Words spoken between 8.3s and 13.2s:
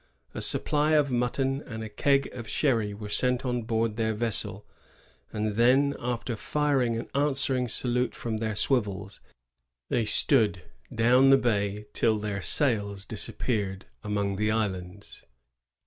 their swivels, they stood down the hay till their sails